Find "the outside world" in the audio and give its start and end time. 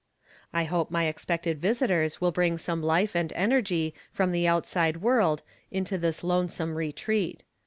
4.31-5.43